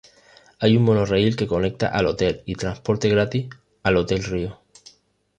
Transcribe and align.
Hay 0.57 0.75
un 0.75 0.81
monorriel 0.83 1.35
que 1.35 1.45
conecta 1.45 1.85
al 1.85 2.07
hotel, 2.07 2.41
y 2.47 2.55
transporte 2.55 3.07
gratis 3.07 3.49
al 3.83 3.97
hotel 3.97 4.23
Rio. 4.23 4.59